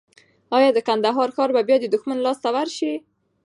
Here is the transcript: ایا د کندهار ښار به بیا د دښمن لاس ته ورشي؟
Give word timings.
ایا 0.57 0.69
د 0.73 0.79
کندهار 0.87 1.29
ښار 1.35 1.49
به 1.55 1.61
بیا 1.67 1.77
د 1.79 1.85
دښمن 1.93 2.17
لاس 2.25 2.37
ته 2.43 2.49
ورشي؟ 2.55 2.93